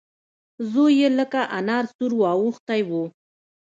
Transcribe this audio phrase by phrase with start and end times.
[0.71, 2.91] زوی يې لکه انار سور واوښتی و.